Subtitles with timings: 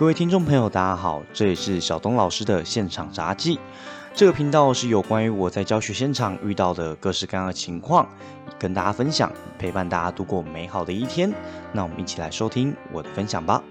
[0.00, 3.60] 各位听众朋友，大家好，这里是小东老师的现场杂技。
[4.14, 8.08] 这个频道是有关于我在教学现场遇到的各式各样的情况，
[8.58, 11.30] 跟大家分享，陪伴大家度过美好的一天。
[11.74, 13.62] 那我们一起来收听我的分享吧。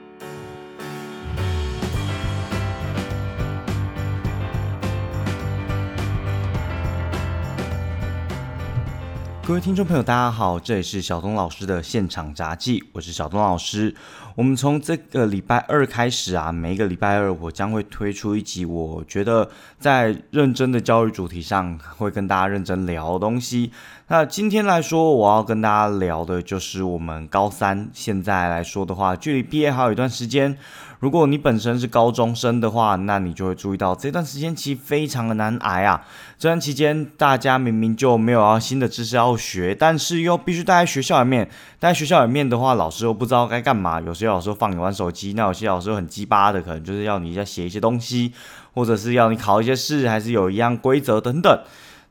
[9.49, 13.95] 各位听众朋友，大家好，这里是小东老师的现场杂技，我是小东老师。
[14.35, 19.49] 我们从这个礼拜二开始啊，每一个礼拜二我将会推出一集，我觉得
[19.79, 23.71] 在认真的教育主题上会跟大家认真聊东西。
[24.11, 30.57] 那今天来说，我要跟大家聊的就是我们高三现在来说的话，距离毕业还有一段时间。
[30.97, 36.03] 如果你本身是高中生的话，那你就会注意到这段时间其实非常的难挨啊。
[36.39, 41.47] 这段期间，大家明明就没有要新的知识要学，但是又必须待在学校里面。
[41.77, 44.01] 待在学校里面的话，老师又不知道该干嘛。
[44.01, 48.33] 有些老师放你玩手机，那有些老师很鸡巴的，可能就是要你在写一些东西，
[48.73, 51.61] 或者是要你考一些试，还是有一样规则等等。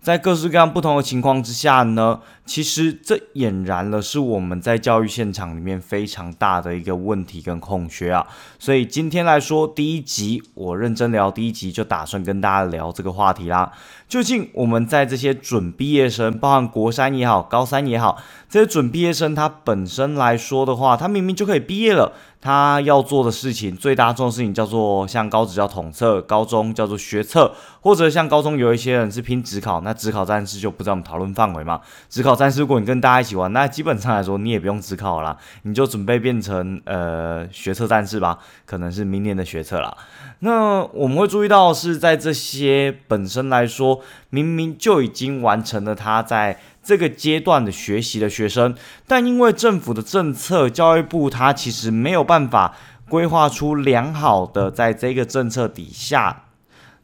[0.01, 2.21] 在各式各样不同的情况之下呢？
[2.47, 8.27] 其实这俨然了是我们在教育现场里面非常大的一个问题跟空缺啊，
[8.59, 13.71] 所以今天来说第一集，我认真聊第一集就打算跟大家聊这个话题啦。
[14.09, 18.17] 究竟我们在这些准毕业生，包含国三也好，高三也好，
[18.49, 32.35] 这些准毕业生他本身来说的话，他明明就可以毕业了，他要做的事情最大众的事情叫做像高职叫统测，高中叫做学测，或者像高中有一些人是拼职考，那职考战士就不在我们讨论范围嘛，职考。
[32.35, 39.95] 战士如果你跟大家一起玩，那基本上来说你也不用自考啦，你就准备变成呃学测战士吧，可能是明年的学测了。
[40.41, 44.01] 那我们会注意到是在这些本身来说，
[44.31, 48.75] 明明就已经完成了他在这个阶段的学习的学生，
[49.07, 52.77] 但因为政府的政策，教育部他其实没有办法
[53.09, 56.45] 规划出良好的在这个政策底下。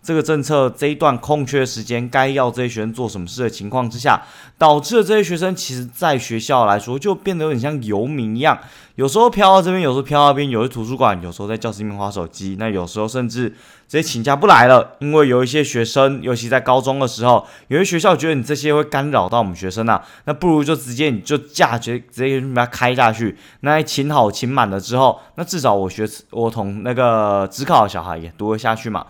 [0.05, 4.23] 这个政策这一段空缺时间，该要这些学生做什么事的情况之下，
[4.59, 8.59] 导致了这些学生其实在学校来说就变得有点像游民一样，
[8.97, 13.57] 有时候飘到这边，有时候飘到那边，有时图书馆，有时候在教室里面划手机，那有时候甚至直
[13.89, 29.07] 接请假不来了，因为有一些学生，尤其在高中的时候，有些学校觉得你这些会干扰到我们学生啊，那不如就直接你就假直直接把它开下去，那请好请满了之后，那至少我学我同那个职考的小孩也读得下去嘛。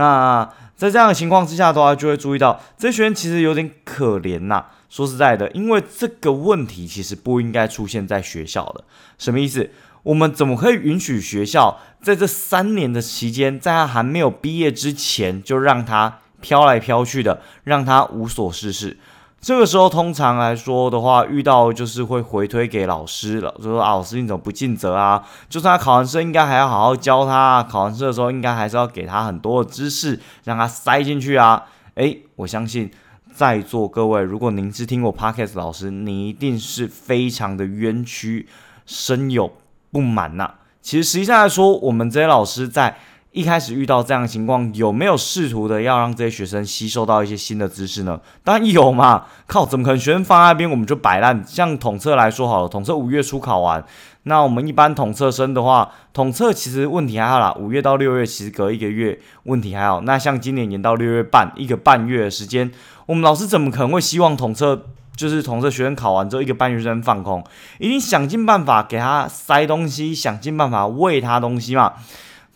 [0.00, 4.64] 那在这样的情况之下的话，就会注意到这些学生其实有点可怜呐。
[4.88, 8.84] 说实在的，因为这个问题其实不应该出现在学校的。
[9.18, 9.70] 什么意思？
[10.02, 18.96] 我们怎么可以允许学校在这三年的期间，在他还没有毕业之前，就让他飘来飘去的，让他无所事事？
[19.40, 25.24] 这个时候，通常来说的话，遇到就是会回推给老师了，就说啊，老师你怎么不尽责啊？
[25.48, 27.62] 就算他考完试，应该还要好好教他啊。
[27.62, 31.64] 考完试的时候，应该还是要给他很多的知识，让他塞进去啊。
[31.94, 32.90] 诶，我相信
[33.32, 38.46] 在座各位，如果您是听过 podcast 老师，你一定是非常的冤屈，
[38.84, 39.50] 深有
[39.90, 40.54] 不满呐。
[40.82, 42.98] 其实实际上来说，我们这些老师在。
[43.32, 48.20] 一开始遇到这样的情况，有没有试图的要让这些学生吸收到一些新的知识呢？
[48.42, 49.26] 当然有嘛！
[49.46, 51.44] 靠，怎么可能学生放在那边我们就摆烂？
[51.46, 53.84] 像统测来说好了，统测五月初考完，
[54.24, 57.54] 那我们一般统测生的话，统测其实问题还好啦。
[57.56, 60.00] 五月到六月其实隔一个月，问题还好。
[60.00, 62.72] 那像今年延到六月半，一个半月的时间，
[63.06, 67.44] 我们老师怎么可能会希望统测就是统测学生考完之后一个半月生放空？
[67.78, 71.92] 一定想尽办法给他塞东西，想尽办法喂他东西嘛。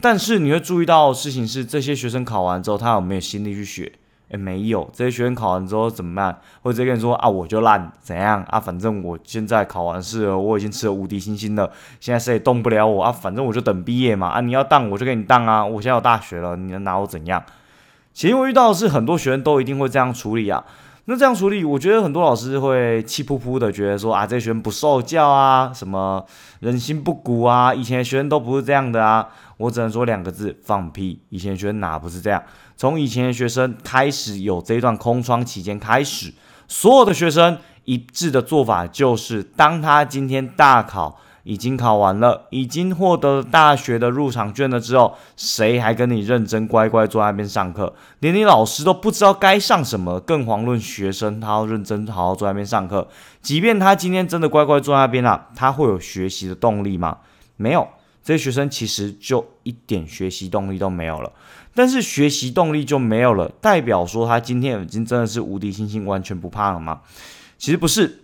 [0.05, 3.91] 但是你会注意到事情是，这些学生考完之后，他有没有心力去学？
[4.29, 4.91] 诶，没有。
[4.93, 6.39] 这些学生考完之后怎么办？
[6.61, 8.61] 或者跟你说啊，我就烂，怎样啊？
[8.61, 11.71] 反正我现在考完试了，我已经吃了无敌星星了，
[12.01, 13.11] 现在谁也动不了我啊！
[13.11, 14.43] 反正我就等毕业嘛啊！
[14.43, 15.65] 你要当我就给你当啊！
[15.65, 17.43] 我现在有大学了，你能拿我怎样？
[18.13, 20.63] 其实我遇到的是很多学生都一定会这样处理啊。
[21.07, 26.25] 那这样处理，我觉得很多老师会气扑扑的，觉得说啊，这些学生不受教啊，什么
[26.61, 29.29] 人心不古啊，以前的学生都不是这样的啊。
[29.59, 31.21] 我只能说两个字：放屁！
[31.29, 32.43] 以前学生哪不是这样？
[32.77, 36.33] 从以前的学生开始有这一段空窗期间开始，
[36.67, 41.21] 所有的学生一致的做法就是，当他今天大考。
[41.45, 47.95] 已经考完了，已经获得了大学的入场券了之后，谁还跟你认真乖乖坐在那边上课？
[48.21, 53.07] 连你老师都不知道该上什么，更遑论学生他要认真好好坐在那边上课。
[53.43, 57.19] 即便他今天真的乖乖坐在那边了，他会有学习的动力吗？
[57.57, 57.87] 没有，
[58.23, 61.31] 这些学生其实就一点学习动力都没有了。
[61.75, 67.03] 但是学习动力就没有了，代表说他今天已经真的是无敌星星，完全不怕了吗？
[67.59, 68.24] 其实不是。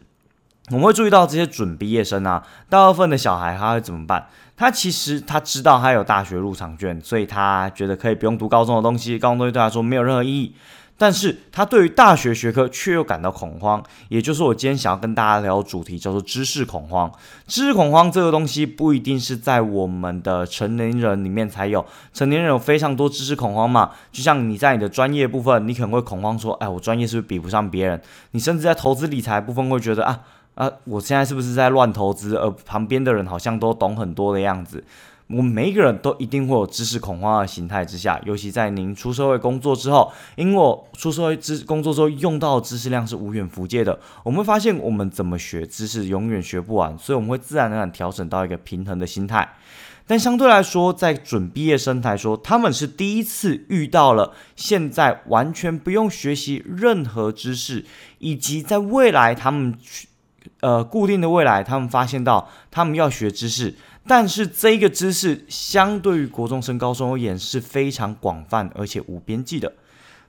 [0.70, 4.26] 我们会注意到这些准毕业生啊，大部分的小孩他会怎么办？
[4.56, 10.54] 他其实他知道他有大学入场券，所以他觉得可以不用读高中的东西，高中东西对他说没有任何意义。
[10.96, 17.10] 但是他对于大学学科却又感到恐慌，也就是我今天想要跟大家聊的主题，叫做知识恐慌。
[17.46, 23.92] 知识恐慌这个东西不一定是在我们的成年人里面才有，成年人有非常多知识恐慌嘛。
[24.12, 27.98] 就像你在你的专业部分，你可能会恐慌说，哎，我专业是不是比不上别人？
[28.32, 30.20] 你甚至在投资理财部分会觉得啊
[30.54, 32.36] 啊，我现在是不是在乱投资？
[32.36, 34.84] 而旁边的人好像都懂很多的样子。
[35.28, 49.48] 我们每一个人都一定会有知识恐慌的形态之下，尤其在您出社会工作之后，因为我出社会知工作之后用到的知识量是无远弗届的，我们会发现我们怎么学知识永远学不完，所以我们会自然而然调整到一个平衡的心态。
[50.04, 57.84] 但相对来说，在准毕业生来说，他们是第一次遇到了现在完全不用学习任何知识，
[58.18, 59.72] 以及在未来他们
[60.60, 63.74] 呃固定的未来，他们发现到他们要学知识。
[64.06, 69.72] 但是这个知识相对于国中升高中而言是非常广泛而且无边际的，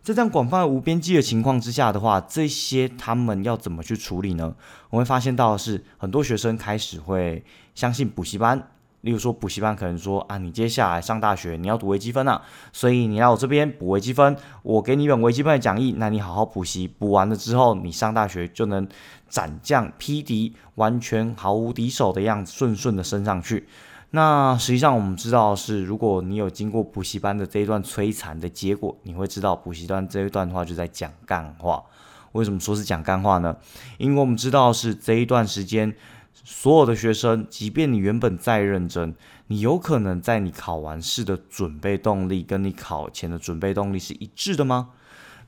[0.04, 4.54] 在这样广泛无边际的情况之下的话，这些他们要怎么去处理呢？
[4.90, 7.44] 我会发现到的是，很多学生开始会
[7.74, 8.68] 相信补习班。
[9.02, 12.40] 例如说补习班可能说啊，你接下来上大学你要读微积分啊，
[12.72, 18.88] 所以你来我这边补微积分，我给你一本微积分的讲义，那你好好补习，补完了之后你上大学就能
[19.32, 23.68] 斩将劈敌，完全毫无敌手的样子，顺顺的升上去。
[24.12, 31.82] 那实际上我们知道是，如果你有经过补习班的这一段摧残的结果，你会知道补习班这一段话就在讲干话。
[32.34, 33.56] 为什么说是讲干话呢？
[33.98, 35.96] 因为我们知道是这一段时间。
[36.44, 39.14] 所有的学生，即便你原本再认真，
[39.48, 44.90] 你有可能在你考完试的准备动力跟你考前的准备动力是一致的吗？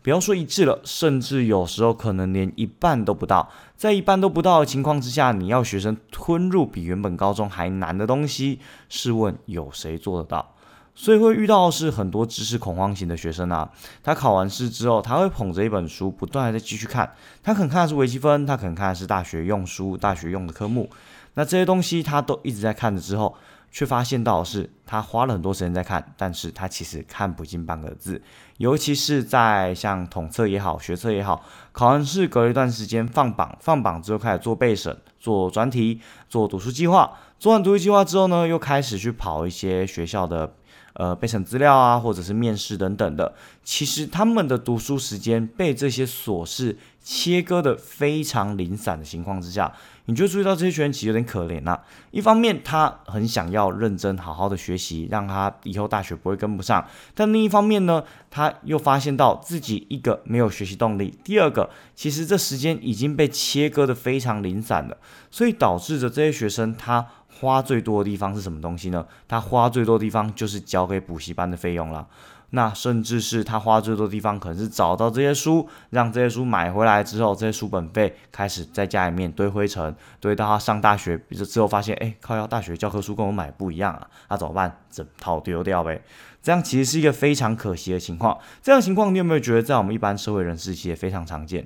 [0.03, 3.49] 不要说一致了，甚至有时候可能连一半都不到。
[3.77, 8.59] 在一半都不到的情况之下，你要学生吞入比原本高中还难的东西，
[8.89, 10.53] 试问有谁做得到？
[10.93, 13.71] 所以会遇到是很多知识恐慌型的学生啊，
[14.03, 17.11] 他考完试之后，他会捧着一本书，不断的在继续看。
[17.41, 20.89] 他可能看的是微积分，他可能看的是大学用书、大学用的科目。
[21.35, 23.35] 那这些东西他都一直在看着之后，
[23.73, 28.21] 却发现到是他花了很多时间在看，但是他其实看不进半个字。
[28.57, 35.99] 尤其是在像统测也好、学测也好，考完试隔一段时间放榜，放榜之后开始做备审、做专题、
[36.29, 37.17] 做读书计划。
[37.39, 40.53] 做完读书计划之后呢，又开始去跑一些学校的。
[40.93, 49.73] 呃，备审资料啊，或者是面试等等的，其实他们的读书时间被这些琐事切割的非常零散的情况之下，
[50.05, 51.79] 你就注意到这些学员其实有点可怜呐。
[52.11, 56.85] 一方面，他很想要认真好好的学习，让他以后大学不会跟不上；
[57.15, 64.95] 但另一方面呢，他又发现到自己一个没有学习动力，第二个，其实这时间已经被切割的非常零散了，
[65.31, 67.07] 所以导致着这些学生他。
[67.39, 69.05] 花最多的地方是什么东西呢？
[69.27, 72.07] 他花最多的地方就是交给补习班的费用了。
[72.55, 84.79] 那甚至是他花最多的地方，可能是找到这些书，让这些书买回来之后，这些书本费开始在家里面堆灰尘，堆到他上大学之后发现，哎，靠，要大学教科书跟我买不一样啊，那怎么办？
[84.91, 85.99] 整套丢掉呗。
[86.43, 88.37] 这样其实是一个非常可惜的情况。
[88.61, 91.65] 这样情况你有没有觉得在我们一般社会人士其实也非常常见？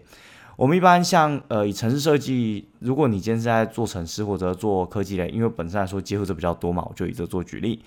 [0.57, 7.79] 我们一般像呃以城市设计，如果你今天是在做城市或者做科技类，因为本身来说接触者比较多嘛，我就以这做举例。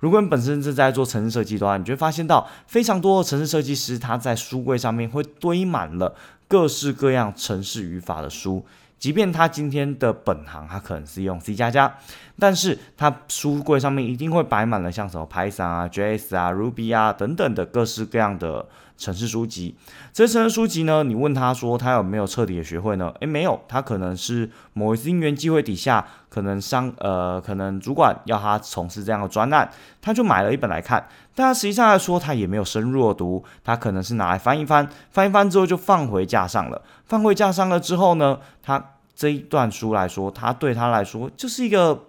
[0.00, 6.14] 如果你本身是在做城市设计的话，你就会发现到非常多的城市设计师他在书柜上面会堆满了
[6.46, 8.62] 各式各样城市语法的书，
[8.98, 11.96] 即便他今天的本行他可能是用 C 加加，
[12.38, 18.66] 但是他书柜上面一定会摆满了像什么 Python 啊、JS 啊、Ruby 啊等等的各式各样的。
[18.98, 19.76] 城市书籍，
[20.12, 21.04] 这些城市书籍呢？
[21.04, 23.14] 你问他说他有没有彻底的学会呢？
[23.20, 29.70] 诶，没有，他可能是某一次因缘机会底下，可能商呃，可能主管要他从事这样的专案，
[30.02, 31.08] 他就买了一本来看。
[31.34, 36.82] 但他实际上来说，他也没有深入的读，他可能是拿来翻一翻，翻一翻之后就放回架上了。
[37.04, 42.06] 放回架上了之后呢，他这一段书来说，他对他来说就是一个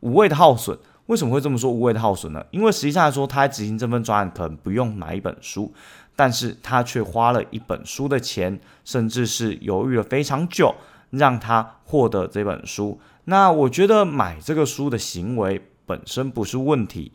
[0.00, 0.78] 无谓的耗损。
[1.06, 2.40] 为什么会这么说无谓的耗损呢？
[2.52, 5.74] 因为实际上来说，他执行这份专案可能不用买一本书。
[6.20, 10.74] 但是他却花了一本书的钱，甚至是犹豫了非常久，
[11.08, 13.00] 让他获得这本书。
[13.24, 17.10] 那我觉得买这个书的行为本身不是问题。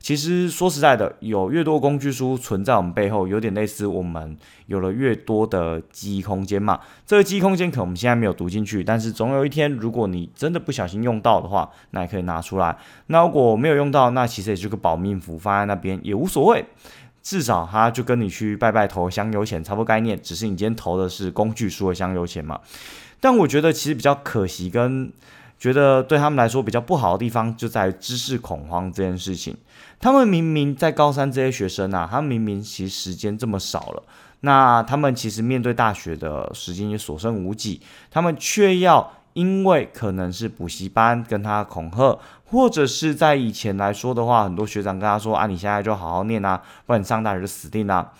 [0.00, 4.36] 其实说实在的，有越多工具书存在我们背后，有点类似我们
[4.66, 6.80] 有了越多的记忆空间嘛。
[7.06, 12.76] 这个记忆空间可能我们现在没有读进去，但是总有一天，如果你真的不小心用到的话，那也可以拿出来。
[13.06, 16.64] 那如果没有用到，那其实也是个保命符，放在那边也无所谓。
[17.28, 22.58] 至少他就跟你去拜拜投香油钱差不多概念，只是你今天投的是工具书的香油钱嘛。
[23.20, 25.12] 但我觉得其实比较可惜，跟
[25.58, 29.54] 觉得对他们来说比较不好的地方，就在于知识恐慌这件事情。
[30.00, 34.02] 他们明明在高三这些学生啊，他们明明其实时间这么少了，
[34.40, 42.18] 那他们其实面对大学的时间也所剩无几，他们却要因为可能是补习班跟他恐吓，
[42.50, 48.12] 或者是在以前来说的话，很多学长跟他说啊，你现在就好好念啊，不然你上大学就死定了，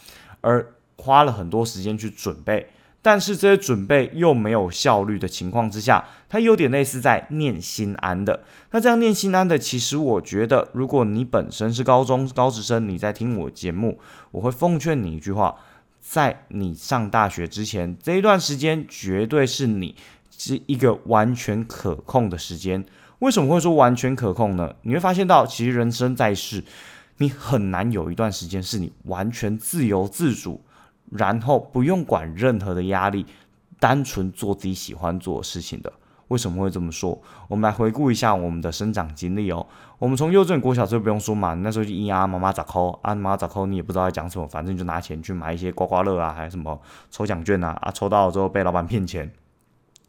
[0.42, 2.68] 而花了很多时间去准备。
[3.00, 8.42] 但是这些准备又没有效率的情况之下，它有点类似在念心安的。
[8.72, 13.98] 那这样念心安的，其实我觉得，如果你本身是高中高职生，你在听我节目，
[14.32, 15.54] 我会奉劝你一句话：
[16.00, 19.94] 在你上大学之前这一段时间，绝对是你
[20.36, 22.84] 是一个完全可控的时间。
[23.20, 24.74] 为什么会说完全可控呢？
[24.82, 26.62] 你会发现到，其实人生在世，
[27.16, 30.62] 你很难有一段时间是你完全自由自主。
[31.10, 33.24] 然后不用管任何的压力，
[33.80, 35.90] 单纯做自己喜欢做的事情的。
[36.28, 37.18] 为什么会这么说？
[37.48, 39.66] 我们来回顾一下我们的生长经历哦。
[39.98, 46.78] 我们从幼稚园、国小就不用说嘛，那时候就咿呀妈妈咋抠啊，妈妈咋抠，你也不知道在讲什么，反正就拿钱去买一些刮刮乐啊，还有什么
[47.10, 49.32] 抽奖券啊，啊，抽到了之后被老板骗钱。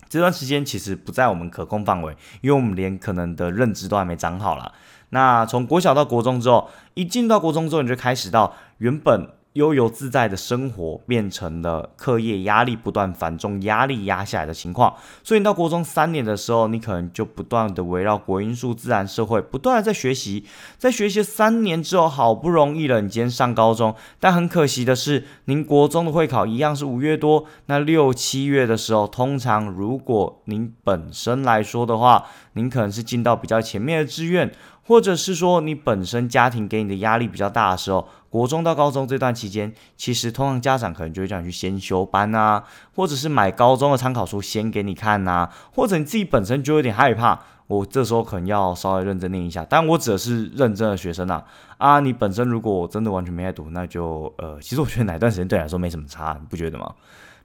[0.09, 4.73] 这段时间其实不在我们可控范围，因为我们连可能的认知都还没长好了。
[5.11, 9.29] 那从国小到国中之后，一进到国中之后，你就开始到原本。
[9.59, 20.45] 悠游自在的生活变成了课业压力不断繁重、压力压下来的情况，所以你到国中三年的时候，你可能就不断的围绕国英数自然社会不断的在学习，
[20.77, 34.49] 在学习三年之后，好不容易了，你今天上高中，但很可惜的是，您国中的会考一样是五月多，那六七月的时候，通常如果您本身来说的话，您可能是进到比较前面的志愿。
[34.89, 42.63] 或者是说你本身家庭给你的压力比较大的时候，国中到高中这段期间，其实通常家长可能就会叫你去先修班啊，
[42.95, 49.65] 或者是买高中的参考书先给你看呐，或者你自己本身就有点害怕，我这时候可能要稍微认真念一下。
[49.67, 51.43] 但我指的是认真的学生啊，
[51.77, 56.93] 啊，你本身如果真的完全没在读，那就呃，其实我觉得哪段时间对你来说没什么差，你不觉得吗？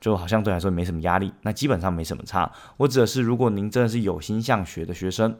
[0.05, 2.53] 就好像对来说没什么压力，那基本上没什么差。
[2.77, 5.35] 我指的是，如果您真的是有心向学的学生，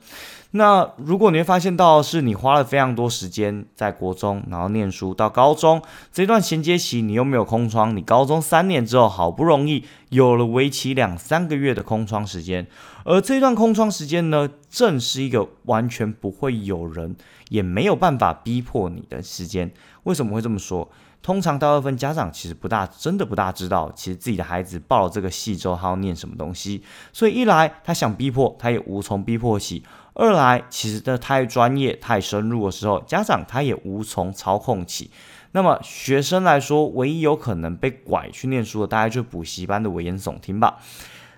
[0.53, 12.67] 那如果你会发现到是你花了非常多时间在国中，然后念书到高中这段衔接期，你又没有空窗，你高中三年之后好不容易有了为期两三个月的空窗时间，
[13.05, 17.15] 而这段空窗时间呢，正是一个完全不会有人
[17.51, 19.71] 也没有办法逼迫你的时间。
[20.05, 20.91] 为什么会这么说？
[21.25, 26.83] 通常大部分家长其实不大，真的不大知道，其实自己的孩子报了这个系之后，他要念什么东西。
[27.15, 35.11] 所以一来他想逼迫，他也无从逼迫起；二来其实这太专业、太深入的时候，家长他也无从操控起。
[35.53, 40.79] 那么学生来说，唯一有可能被拐去念书的，大概就是补习班的危言耸听吧。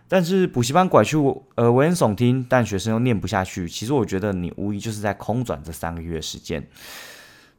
[0.09, 1.17] 但是补习班拐去
[1.55, 3.69] 呃危言耸听，但学生又念不下去。
[3.69, 6.67] 其实我觉得你无疑就是在空转这三个月时间。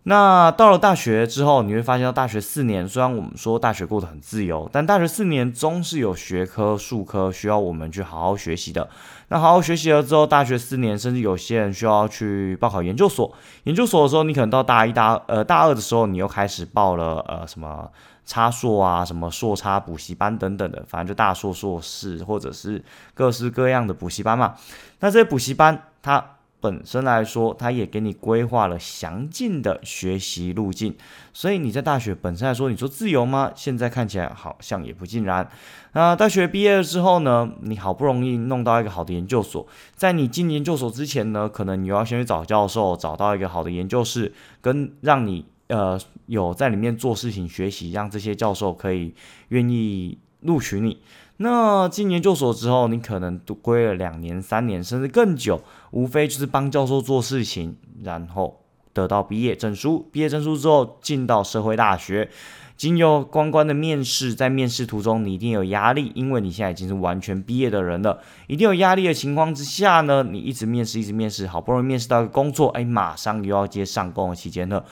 [0.10, 8.90] 那到了大学之后，你会发现到大学四年，虽然我们说大学过得很自由，但大学四年终是有学科、数科需要我们去好好学习的。
[9.28, 13.30] 那好好学习了之后，大学四年，甚至有些人需要去报考研究所。
[13.66, 17.92] 研究所的时候，你可能到大一、大呃大二的时候，你又开始报了呃什么
[18.26, 22.82] 差硕啊、什么硕差补习班等等的，反正就大硕、硕士或者是
[23.14, 24.56] 各式各样的补习班嘛。
[25.02, 30.96] 那这些补习班，它本身来说，他也给你规划了详尽的学习路径，
[31.32, 33.52] 所以你在大学本身来说，你说自由吗？
[33.56, 35.48] 现在看起来好像也不尽然。
[35.94, 49.14] 那大学毕业了之后呢，你好不容易弄到一个好的研究所，在你进研究所之前呢，可能你要先去找教授，找到一个好的研究室，跟让你呃有在里面做事情学习，让这些教授可以
[49.50, 51.00] 愿意录取你。
[51.38, 60.10] 那进研究所之后，你可能读归了两年、三年，甚至更久，无非就是帮教授做事情，然后得到毕业证书。
[60.12, 62.32] 毕业证书之后，进到社会大学，
[62.76, 74.84] 经由关关的面试，在面试途中，你一定有压力，因为你现在已经是完全毕业的人了，一定有压力的情况之下呢，你一直面试，一直面试，好不容易面试到一个工作，哎，马上又要接上工的期间了，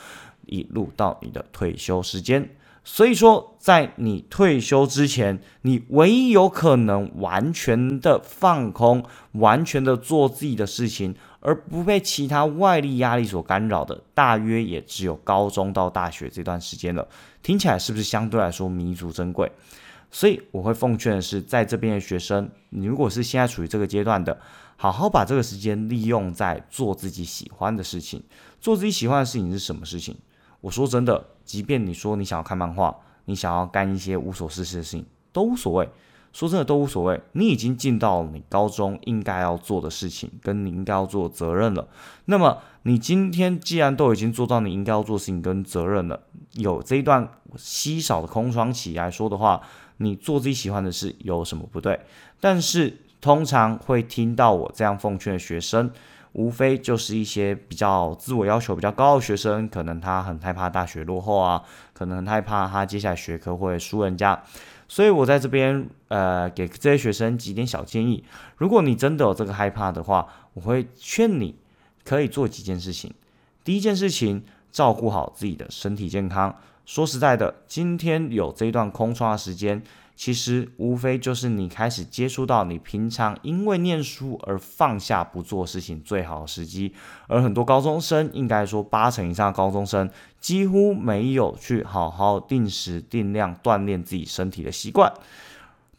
[0.46, 2.48] 一路到你的退休时间。
[2.88, 17.08] 所以说，在你退休之前，你唯一有可能完全的放空、完全的做自己的事情，而不被其他外力压力所干扰的，大约也只有高中到大学这段时间了。
[17.42, 19.52] 听起来是不是相对来说弥足珍贵？
[20.12, 24.40] 所以我会奉劝的是，在这边的学生，你如果是现在处于这个阶段的，
[24.78, 28.22] 好好把这个时间利用在做自己喜欢的事情。
[28.62, 30.16] 做自己喜欢的事情是什么事情？
[30.66, 32.96] 我说真的，即便你说你想要看漫画，
[33.26, 35.88] 你想要干一些无所事事的事情，都无所谓。
[36.34, 37.22] 说真的都无所谓。
[37.34, 41.88] 你已经尽到了你高中应该要做的事情，跟你应该要做的责任了。
[42.26, 46.20] 那么你今天既然都已经做到你应该要做的事情跟责任了，
[46.54, 49.62] 有这一段稀少的空窗期来说的话，
[49.98, 52.00] 你做自己喜欢的事有什么不对？
[52.40, 55.92] 但是通常会听到我这样奉劝的学生。
[56.36, 61.64] 无非就是一些比较自我要求比较高的学生，可能他很害怕大学落后啊，
[61.94, 64.44] 可能很害怕他接下来学科会输人家，
[64.90, 68.22] 所以我在这边呃给这些学生几点小建议。
[68.58, 71.56] 如果你真的有这个害怕的话，我会劝你
[72.04, 73.14] 可以做几件事情。
[73.64, 76.54] 第一件事情，照顾好自己的身体健康。
[76.86, 79.82] 说实在的，今天有这一段空窗的时间。
[80.16, 86.94] 其实无非就是你开始接触到你平常因为念书而放下不做事情最好的时机，
[87.28, 95.12] 而很多高中生，应该说八成以上的高中生几乎没有去好好定时定量锻炼自己身体的习惯。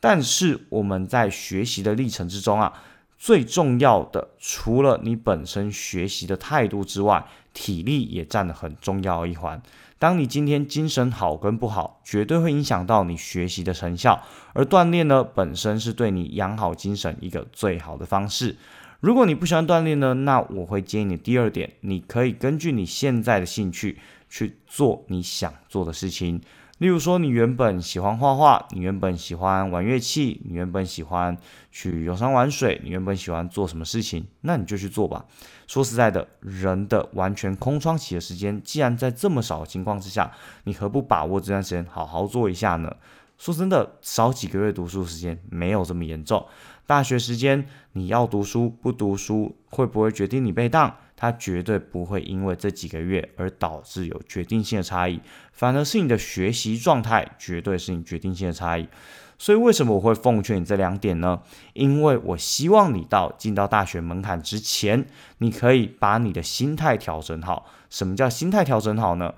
[0.01, 2.73] 但是我们在学习的历程之中啊，
[3.19, 9.61] 最重要的除了你本身学习的态度之外，体力也占了很重要一环。
[9.99, 14.23] 当你今天精神好跟不好，绝对会影响到你学习的成效。
[14.53, 18.57] 而锻炼呢，本身是对你养好精神一个最好的方式。
[19.01, 23.99] 如果你不喜欢锻炼呢，那我会建议你第二点，你可以根据你现在的兴趣
[24.29, 26.41] 去做你想做的事情。
[26.79, 31.35] 例如说，你原本喜欢画画，你原本喜欢玩乐器，你原本喜欢
[31.73, 35.25] 去游山玩水，你原本喜欢做什么事情，那你就去做吧。
[35.67, 40.31] 说实在的，人的完全空窗期的时间，既然在这么少的情况之下，
[40.65, 42.97] 你何不把握这段时间好好做一下呢？
[43.37, 46.47] 说真的，少几个月读书时间没有这么严重。
[46.87, 50.97] 大学时间你要读书不读书，会不会决定你被当？
[51.19, 55.21] 它绝对不会因为这几个月而导致有决定性的差异，
[55.51, 58.87] 反而是你的学习状态绝对是你决定性的差异。
[59.39, 61.41] 所以为什么我会奉劝你这两点呢？
[61.75, 65.07] 因为我希望你到进到大学门槛之前，
[65.39, 67.67] 你可以把你的心态调整好。
[67.91, 69.35] 什么叫心态调整好呢？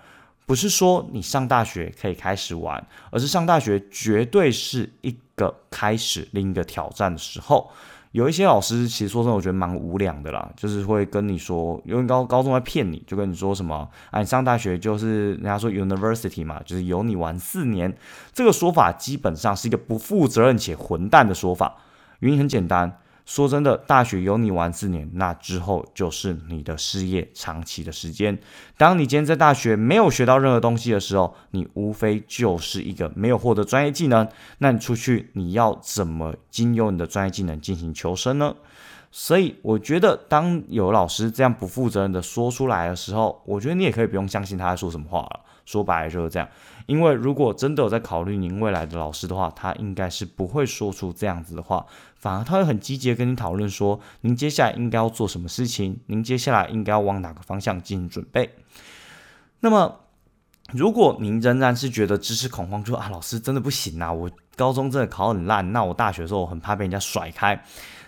[0.46, 7.70] 不是说你上大学可以开始玩，而是上大学绝对是一个开始另一个挑战的时候。
[8.18, 17.96] 有一些老师其实说真的，我觉得蛮无良的啦，就是会跟你说，因为高高中在骗你，就跟你说什么，啊，你上大学就是人家说 university 嘛，就是有你玩四年，
[18.32, 21.76] 这个说法基本上是一个不负责任且混蛋的说法，
[22.18, 22.98] 原因很简单。
[23.28, 28.38] 说真的，大学有你玩四年，那之后就是你的事业长期的时间。
[28.78, 34.26] 当你今天在大学没有学到任何东西的时候，你无非就是一个没有获得专业技能。
[34.56, 38.56] 那你出去，你要怎么经由你的专业技能进行求生呢？
[39.10, 45.40] 所以，我觉得当有老师这样不负责任的说出来的时候，我觉得你也可以不用相信他在说什么话了。
[45.68, 46.48] 说白了就是这样，
[46.86, 51.84] 因为如果真的有在考虑您未来的老师的话，他应该是不会说出这样子的话，
[52.16, 58.54] 反而他会很积极的跟你讨论说，您接下来应该要做什么事情，您接下来应该要往哪个方向进行准备。
[59.60, 60.00] 那么，
[60.72, 67.62] 如果您仍然是觉得知识恐慌，就啊，老师真的不行啊，我高中真的考很烂，那我大学的时候我很怕被人家甩开，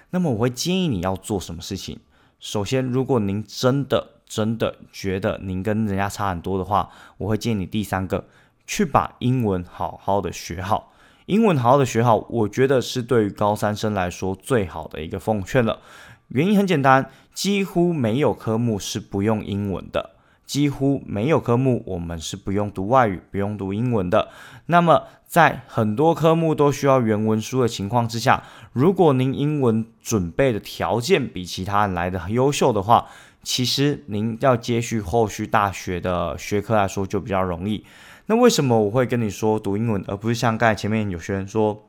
[0.09, 2.01] 那么我会建议你要做什么事情。
[2.39, 6.89] 首先，如果您真的真的觉得您跟人家差很多的话，
[7.19, 8.27] 我会建议你第三个，
[8.65, 10.93] 去把英文好好的学好。
[11.27, 15.81] 英文好好的学好，我觉得是对于高三生来说最好的一个奉劝了。
[16.29, 20.11] 原因很简单，几乎没有科目是不用英文的，
[20.47, 24.29] 几乎没有科目我们是不用读外语、不用读英文的。
[24.67, 33.09] 那么在很多科目都需要原文书的情况之下，如果您英文准备的条件比其他人来的优秀的话，
[33.43, 37.85] 其实您要接续后续大学的学科来说就比较容易。
[38.27, 41.87] 那为什么我会跟你说读英文，而不是像刚才前面有学员说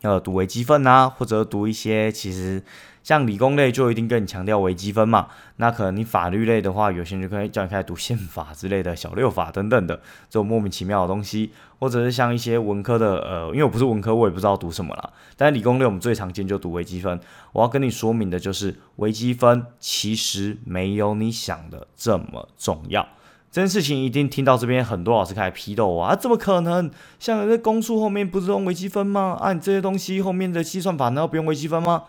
[0.00, 2.62] 要读微积分啊，或者读一些其实。
[3.02, 9.96] 像理工类就一定跟你强调微积分嘛，那可能你法律类的话，有些人就可以叫你开始读宪法之类的小六法等等的
[10.28, 15.12] 这种莫名其妙的东西，或者是像一些文科的，呃，因为我不是文科，我也不知道读什么了。
[15.36, 17.18] 但是理工类我们最常见就读微积分。
[17.52, 23.08] 我要跟你说明的就是，微积分其实没有你想的这么重要。
[23.50, 26.88] 这件事情一定听到这边很多老师开始批斗我啊，怎么可能？
[27.18, 29.36] 像在公数后面不是用微积分吗？
[29.40, 32.04] 啊，你这些东西后面的计算法难道不用微积分吗？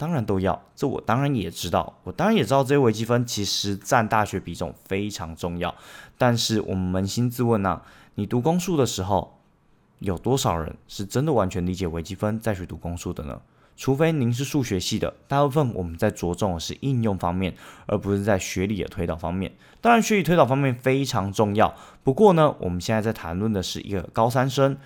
[0.00, 5.74] 当然都要，这我当然也知道，我当然也知道这些微积分其实占大学比重非常重要。
[6.16, 7.82] 但是我们扪心自问呐，
[8.14, 9.38] 你读公数的时候，
[9.98, 13.42] 有多少人是真的完全理解微积分再去读公数的呢？
[13.76, 19.52] 除非您是数学系的，大部分我们在着重的是应用方面，而不是在学理的推导方面。
[19.82, 24.78] 当然，学理推导方面非常重要，不过呢，我们现在在谈论的是一个高三生。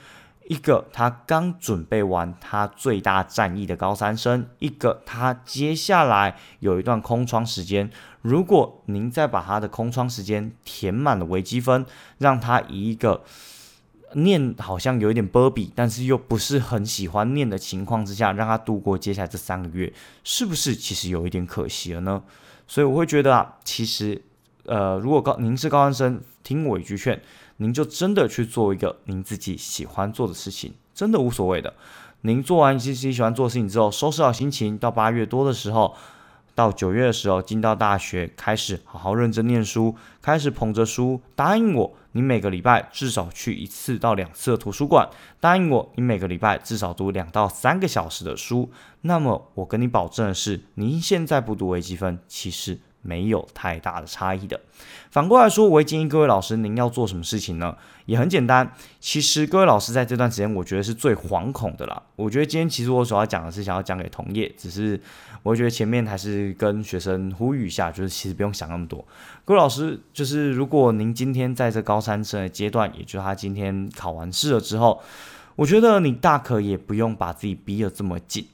[0.46, 7.90] 一个他刚准备完他最大战役的高三生，一个他接下来有一段空窗时间。
[8.20, 11.86] 如果您再把他的空窗时间填满了微积分，
[12.18, 13.24] 让他以一个
[14.12, 22.22] 念好像有一点波比，但是又不是很喜欢念的情况之下，让他度过接下来这三个月，是不是其实有一点可惜了呢？
[22.66, 24.22] 所以我会觉得啊，其实
[24.66, 27.20] 呃，如果高您是高三生，听我一句劝。
[27.58, 31.74] 您就真的去做一个您自己喜欢做的事情，真的无所谓的。
[32.22, 35.94] 您做完自己喜欢做的事情之后，收拾好心情，到八月多的时候，
[36.54, 41.20] 到九月的时候，进到大学，开始好好认真念书，开始捧着书。
[41.36, 45.08] 答应我，你每个礼拜至少去一次到两次的图书馆。
[45.38, 48.70] 答应我，你每个礼拜至少读两到三个小时的书。
[49.02, 52.80] 那么，我跟你保证的是，您现在不读微积分，其实。
[53.04, 54.60] 没有太大的差异的。
[55.12, 57.76] 反过来说，我会建议各位老师，您要做什么事情呢？
[58.06, 58.72] 也很简单。
[58.98, 62.02] 其实各位老师在这段时间，我觉得是最惶恐的啦。
[62.16, 65.00] 我觉得今天其实我主要讲的是想要讲给同业，只是
[65.44, 69.06] 我觉得前面还是跟学生呼吁一下，就是其实不用想那么多。
[69.44, 75.00] 各位老师，就是如果您今天在这高三生的阶段，也就是他今天考完试了之后，
[75.54, 78.46] 我觉得你大可也不用把自己逼得这么紧。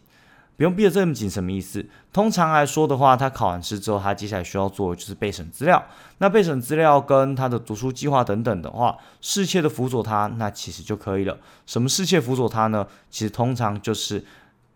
[0.60, 1.86] 不用逼得这么紧，什么意思？
[2.12, 5.82] 通常来说的话，他考完试之后，他接下来需要做的就是备审资料。
[6.18, 11.38] 那备审资料跟他的读书计划等等的话，适切的辅佐他，那其实就可以了。
[11.64, 12.86] 什么适切辅佐他呢？
[13.08, 14.22] 其实通常就是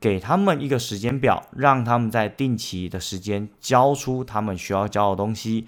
[0.00, 5.66] 给他们一个时间表，让他们在定期的时间交出他们需要交的东西。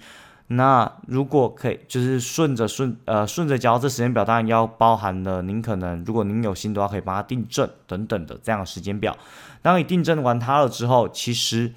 [0.49, 9.15] 那如果可以，就是顺着顺呃顺着交，这时间表当然要包含了您可能如果您有心的话，可以帮他订正等等的这样的时间表。
[9.67, 11.73] 当你订正完他了之后，其实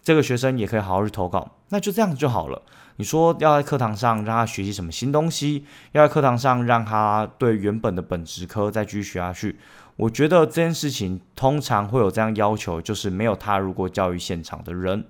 [0.00, 2.62] 这个学生也可以好好去投稿，那就这样就好了。
[2.98, 9.58] 你说要在课堂上让他学习什么新东西，要在课堂上让他对原本的本职科再继续学下去，
[9.96, 15.04] 我觉得这件事情通常会有这样要求，就是没有踏入过教育现场的人，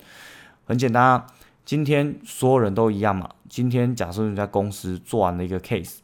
[0.64, 1.26] 很简单啊。
[1.66, 3.28] 今天所有人都一样嘛？
[3.46, 5.98] 今天假设你在公司做完了一个 case，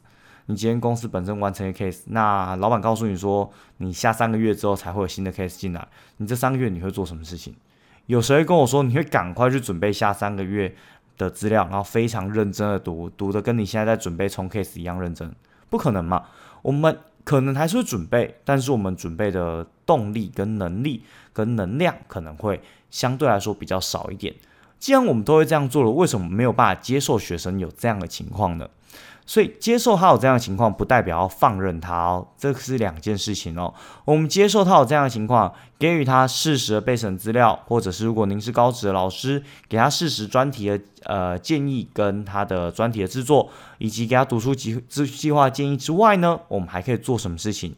[0.50, 7.54] 你今天公司本身完成一个 case，那老板告诉你说，你下三个月之后才会有新的 case 进来，你这三个月你会做什么事情？
[8.06, 10.74] 有谁跟我说你会赶快去准备下三个月
[11.18, 15.30] 的资料，然后非常认真的读，读的跟你现在在准备冲 case 一样认真？
[15.68, 16.24] 不可能嘛？
[16.62, 21.02] 我们可能还是会准备，但是我们准备的动力跟能力
[21.34, 24.34] 跟能量可能会相对来说比较少一点。
[24.78, 28.66] 既然我们都会这样做了，为什么没有办法接受学生有这样的情况呢？
[29.28, 33.74] 所以接受他有这样的情况，不代表要放任他哦，这是两件事情哦。
[34.06, 47.74] 我们接受他有这样的情况，给予他适时的备审资料，或者是如果您是高职的老师，给他适时专题的呃建议跟他的专题的制作，以及给他读书计计划建议之外呢，我们还可以做什么事情？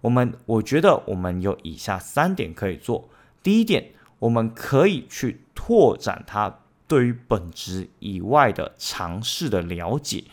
[0.00, 3.08] 我们我觉得我们有以下三点可以做。
[3.42, 3.90] 第一点。
[4.20, 10.24] 我们可以去拓展他对于本职以外的尝试的了解。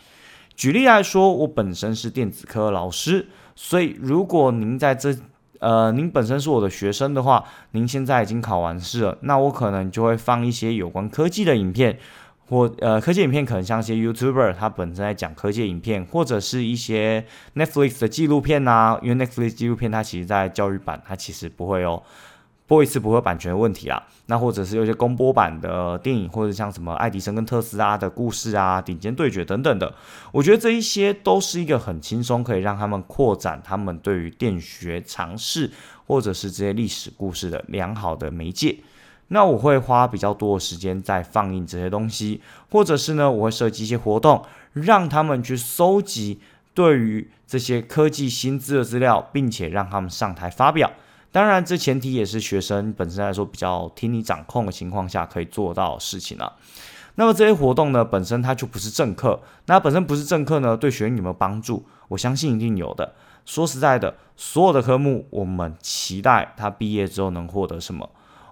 [0.54, 5.16] 举例来说，我本身是电子科老师，所以如果您在这
[5.58, 11.98] 呃，您本身是我的学生的话，您现在已经考完试了，那我可能就会放一些有关科技的影片，
[12.48, 22.02] 或呃，科技影片可能像一些 YouTuber，他本身在讲科技影片，或者是一些 Netflix 的纪录片呐，因为 Netflix 纪录片它其实在教育版，它其实不会哦。
[22.66, 29.94] 播一次不会版权的问题啦，那或者是有些公播版的电影，或者像什么爱迪生跟特斯拉的故事啊、顶尖对决等等的，
[30.32, 35.70] 我觉得这一些都是一个很轻松可以让他们扩展他们对于电学尝试，
[36.06, 38.78] 或者是这些历史故事的良好的媒介。
[39.28, 46.40] 那我会花比较多的时间在放映这些东西，或者是呢，我会设计一些活动，让他们去搜集
[46.74, 50.90] 对于这些科技新知的资料，并且让他们上台发表。
[51.32, 56.56] 当然，这前提也是学生本身来说比较听你掌控的情况下可以做到事情了。
[57.14, 59.40] 那么这些活动呢，本身它就不是正课。
[59.66, 61.86] 那本身不是正课呢，对学员有没有帮助？
[62.08, 63.14] 我相信一定有的。
[63.46, 68.08] 说实在的，所有的科目，我们期待他毕业之后能获得什么？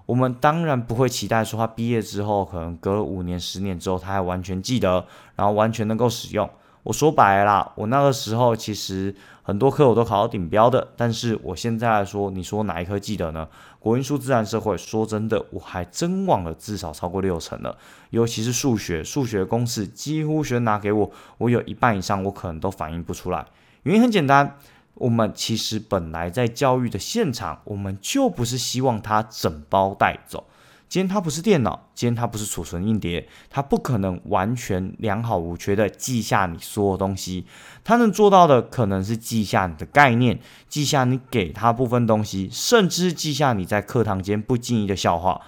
[0.07, 6.49] 我们当然不会期待说他毕业之后，可能隔了五年、十年之后，他还完全记得，然后完全能够使用。
[6.83, 13.47] 我说白了，我那个时候其实很多科我都考到顶标的，但是我现在来说，你说哪一科记得呢？
[13.79, 17.77] 国英数自然社会，说真的，我还真忘了至少超过六成了。
[18.11, 23.47] 尤其是数学，数学公式几乎学拿给我，我有一半以上我可能都反应不出来。
[23.85, 24.59] 原因很简单，
[24.95, 30.45] 我们其实本来在教育的现场，我们就不是希望他整包带走。
[30.91, 37.47] 既然它不是电脑，既然它不是储存硬碟，它不可能完全良好无缺的记下你所有东西。
[37.85, 45.41] 它能做到的可能是记下你的概念，记下你给它部分东西，甚至记下你在课堂间不经意的笑话。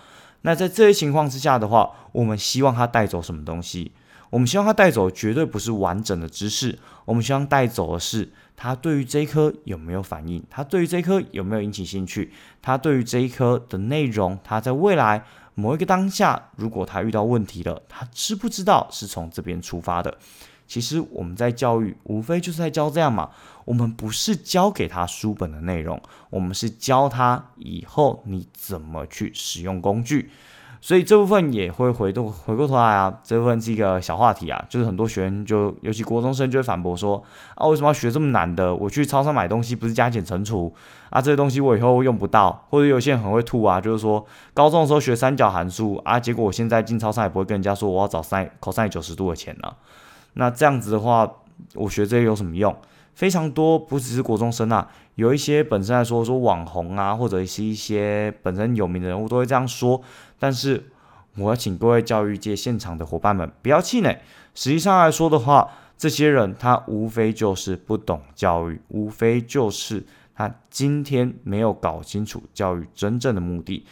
[0.42, 3.90] 那在这些情况之下的话，我们希望它带走什么东西？
[4.32, 8.30] 我们希望他带走绝对不是完整的知识，我们希望带走的是。
[8.56, 10.42] 他对于这一科有没有反应？
[10.48, 12.32] 他对于这一科有没有引起兴趣？
[12.62, 15.22] 他对于这一科的内容，他在未来
[15.54, 20.16] 某一个当下，如果他遇到问题了，他知不知道是从这边出发的？
[20.66, 23.30] 其实我们在教育，无非就是在教这样嘛。
[23.66, 30.30] 我们不是教给他书本的内容，我们是教他以后你怎么去使用工具。
[30.84, 37.22] 所以这部分也会回动回过头来啊，这部分是一个小话题啊，就是很多学员就尤其国中生就会反驳说
[37.54, 38.74] 啊，为什么要学这么难的？
[38.74, 40.74] 我去超市买东西不是加减乘除
[41.08, 49.76] 啊，这些东西我以后用不到，或者有些人很会吐啊，就是说高中的时候学三角函数啊，结果我现在进超市也不会跟人家说我要找 sin cos 九十度的钱了。
[50.32, 51.30] 那这样子的话，
[51.76, 52.76] 我学这些有什么用？
[53.14, 60.00] 非常多，不只是国中生啊，有一些本身来说说网红啊，或者是一些本身有名的人物都会这样说。
[60.38, 60.90] 但是，
[61.36, 64.20] 我要请各位教育界现场的伙伴们不要气馁。
[64.54, 73.86] 实际上来说的话，这些人他无非就是不懂教育，无非就是他今天没有搞清楚教育真正的目的。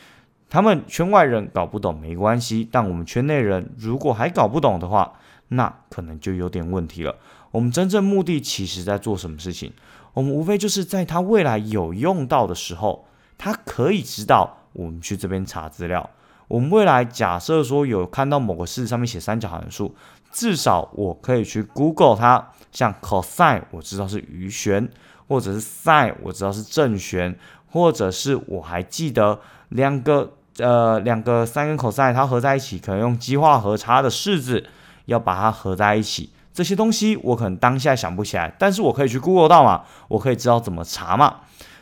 [0.48, 5.12] 他们圈外人搞不懂没关系，但我们圈内人如果还搞不懂的话，
[5.48, 7.14] 那可能就有点问题了。
[7.50, 9.72] 我们真正目的其实在做什么事情？
[10.14, 13.06] 我们无非就是在他未来有用到的时候，
[13.38, 16.10] 他可以知道我们去这边查资料。
[16.48, 19.94] 我们未来假设说有看到某个式子上面写三角函数，
[20.32, 24.88] 至少我可以去 Google 它，像 cos 我知道是余弦，
[25.28, 27.38] 或者是 sin 我知道是正弦，
[27.70, 34.66] 或者是我还记得两个呃两个 sin 跟 cos 它合在一起，可能用基化和差的式子
[35.04, 41.36] 要把它合在一起，这些东西我可能当下想不起来，但是我可以去 Google 到嘛，我可以知道怎么查嘛。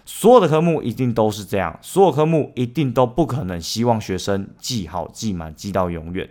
[0.04, 6.28] 所有的科目一定都是这样，所有科目一定都不可能希望学生记好、记满、记到永远。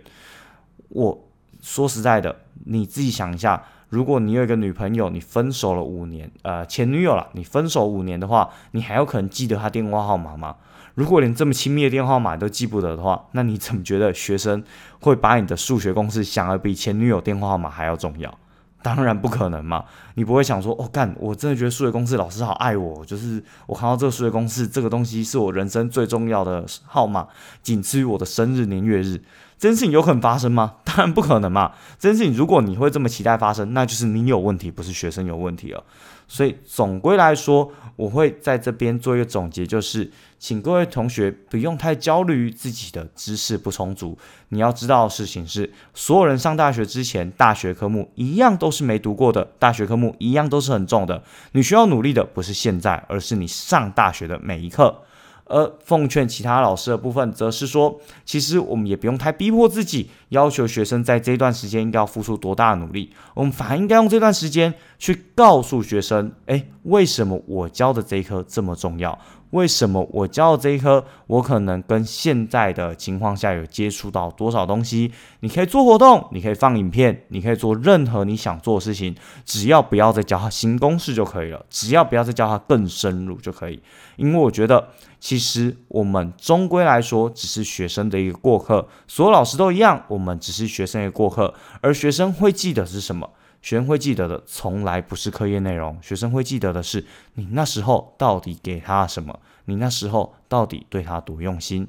[0.88, 1.28] 我
[1.60, 10.56] 说实在的，你自己想一下，如果你有一个女朋友，你分手了五年，呃，前女友了，你分手五年的话，你还有可能记得她电话号码吗？
[10.98, 14.64] 如果连这么亲密的电话号码都记不得的话，那你怎么觉得学生
[14.98, 18.36] 会把你的数学公式想的比前女友电话号码还要重要？
[18.82, 19.84] 当然不可能嘛！
[20.14, 27.28] 你不会想说，哦，干，我真的觉得数学公式老师好爱我，就是我看到这个数学公式，这个东西是我人生最重要的号码，
[27.62, 29.22] 仅次于我的生日年月日。
[29.58, 30.76] 真事情有可能发生吗？
[30.86, 31.72] 当然不可能嘛！
[31.98, 35.82] 真事情如果你会这么期待发生，那就是你有问题，不是学生有问题了。
[36.26, 44.16] 所以总归来说，我会在这边做一个总结，就是请各位同学不用太焦虑于自己的知识不充足。
[44.50, 51.22] 你要知道的事情是，所有人上大学之前，大学科目一样都是没读过的，大学科目一样都是很重的。
[51.52, 55.02] 你需要努力的不是现在，而是你上大学的每一刻。
[55.48, 63.10] 而奉劝其他老师的部分，则是说，其实我们也不用太逼迫自己，要求学生在这段时间应该要付出多大的努力。
[63.34, 69.18] 我们反而应该用这段时间去告诉学生，哎，为什么我教的这一科这么重要？
[69.52, 75.10] 为什么我教的这一科，我可能跟现在的情况下有接触到多少东西？
[75.40, 83.80] 你可以做活动，你可以放影片，你可以做任何你想做的事情，只要不要再教他新公式就可以了，只要不要再教他更深入就可以。
[84.16, 84.86] 因为我觉得，
[85.20, 93.30] 其实我们终归来说只是学生的一个过客，所有老师都一样，我们只是学生的过客，而学生会记得是什么？
[93.60, 97.04] 学生会记得的从来不是课业内容，学生会记得的是
[97.34, 101.88] 你那时候到底给他什么，你那时候到底对他多用心。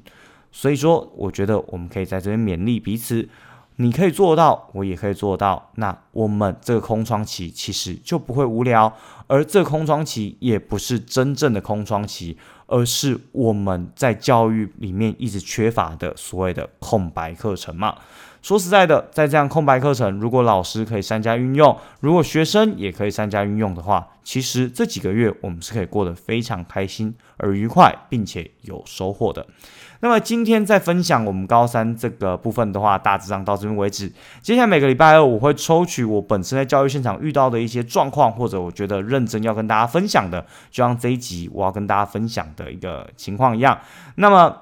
[0.50, 3.28] 所以说，我觉得我们可以在这边勉励彼此，
[3.76, 5.70] 你可以做到，我也可以做到。
[5.76, 8.92] 那我们这个空窗期其实就不会无聊，
[9.28, 12.36] 而这空窗期也不是真正的空窗期，
[12.70, 17.94] 而是我们在教育里面一直缺乏的所谓的空白课程嘛。
[18.40, 29.46] 说实在的，在这样空白课程，如果老师可以善加运用，如果学生也可以善加运用的话，其实这几个月我们是可以过得非常开心而愉快，并且有收获的。
[30.00, 34.12] 那么今天在分享我们高三这个部分的话，大致上到这边为止。
[34.42, 43.78] 接下来每个礼拜二我会抽取我本身在教育现场遇到的一些状况，或者我觉得认真要跟大家分享的，就像这一集我要跟大家分享的一个情况一样。
[44.16, 44.56] 那么。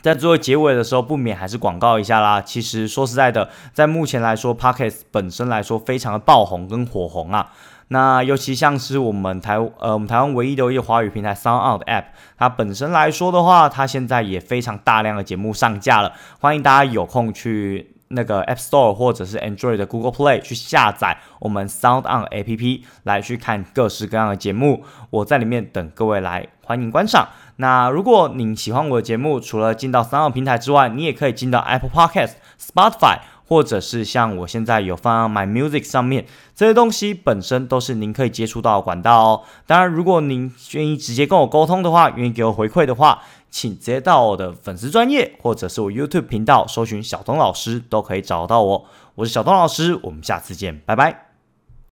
[0.00, 2.40] 在最后结尾的时候，不免还是广告一下啦。
[2.40, 7.50] 其实说实在的，在目前来说，Pockets 本身来说非常的爆红跟火红啊。
[7.88, 12.04] 那尤其像是我们台呃我们台湾唯一的一个华语平台 Sound On 的 App，
[12.36, 16.12] 它本身来说的话，它现在也非常大量的节目上架了。
[16.38, 24.84] 欢迎大家有空去那个 App Store 或者是 Android 的 Google Play 去下载我们 Sound On App 来去看各式各样的节目。
[25.10, 27.28] 我在里面等各位来欢迎观赏。
[27.56, 33.18] 那如果您喜欢我的节目，除了进到 Sound 平台之外，你也可以进到 Apple Podcast、Spotify。
[33.48, 39.42] 或者是像我现在有放 My Music 上面这些东西，本身都是您可以接触到的管道哦。
[39.66, 48.84] 当然，如果您愿意直接跟我沟通的话，愿意给我回馈的话，请直接到我的粉丝专业或者是我 YouTube 频道搜寻小东老师，都可以找到我。
[49.14, 51.27] 我是小东老师，我们下次见，拜拜。